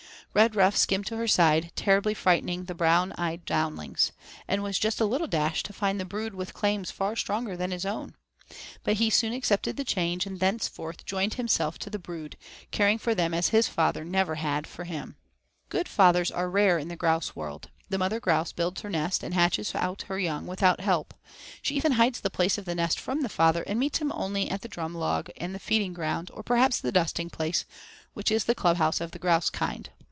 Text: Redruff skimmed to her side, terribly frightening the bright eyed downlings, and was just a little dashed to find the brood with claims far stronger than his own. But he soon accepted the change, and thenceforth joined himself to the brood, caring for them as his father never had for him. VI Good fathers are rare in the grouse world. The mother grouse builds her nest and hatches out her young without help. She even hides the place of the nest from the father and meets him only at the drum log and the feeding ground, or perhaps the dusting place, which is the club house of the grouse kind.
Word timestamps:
Redruff 0.33 0.77
skimmed 0.77 1.05
to 1.07 1.17
her 1.17 1.27
side, 1.27 1.73
terribly 1.75 2.13
frightening 2.13 2.63
the 2.63 2.73
bright 2.73 3.11
eyed 3.19 3.43
downlings, 3.43 4.13
and 4.47 4.63
was 4.63 4.79
just 4.79 5.01
a 5.01 5.05
little 5.05 5.27
dashed 5.27 5.65
to 5.65 5.73
find 5.73 5.99
the 5.99 6.05
brood 6.05 6.33
with 6.33 6.53
claims 6.53 6.89
far 6.89 7.17
stronger 7.17 7.57
than 7.57 7.71
his 7.71 7.85
own. 7.85 8.15
But 8.85 8.93
he 8.93 9.09
soon 9.09 9.33
accepted 9.33 9.75
the 9.75 9.83
change, 9.83 10.25
and 10.25 10.39
thenceforth 10.39 11.05
joined 11.05 11.33
himself 11.33 11.77
to 11.79 11.89
the 11.89 11.99
brood, 11.99 12.37
caring 12.71 12.97
for 12.97 13.13
them 13.13 13.33
as 13.33 13.49
his 13.49 13.67
father 13.67 14.05
never 14.05 14.35
had 14.35 14.67
for 14.67 14.85
him. 14.85 15.09
VI 15.09 15.15
Good 15.67 15.89
fathers 15.89 16.31
are 16.31 16.49
rare 16.49 16.79
in 16.79 16.87
the 16.87 16.95
grouse 16.95 17.35
world. 17.35 17.69
The 17.89 17.97
mother 17.97 18.21
grouse 18.21 18.53
builds 18.53 18.79
her 18.83 18.89
nest 18.89 19.23
and 19.23 19.33
hatches 19.33 19.75
out 19.75 20.03
her 20.03 20.17
young 20.17 20.47
without 20.47 20.79
help. 20.79 21.13
She 21.61 21.75
even 21.75 21.91
hides 21.91 22.21
the 22.21 22.29
place 22.29 22.57
of 22.57 22.63
the 22.63 22.73
nest 22.75 23.01
from 23.01 23.19
the 23.19 23.27
father 23.27 23.63
and 23.67 23.77
meets 23.77 23.99
him 23.99 24.13
only 24.15 24.49
at 24.49 24.61
the 24.61 24.69
drum 24.69 24.95
log 24.95 25.29
and 25.35 25.53
the 25.53 25.59
feeding 25.59 25.91
ground, 25.91 26.31
or 26.33 26.41
perhaps 26.41 26.79
the 26.79 26.93
dusting 26.93 27.29
place, 27.29 27.65
which 28.13 28.31
is 28.31 28.45
the 28.45 28.55
club 28.55 28.77
house 28.77 29.01
of 29.01 29.11
the 29.11 29.19
grouse 29.19 29.49
kind. 29.49 29.89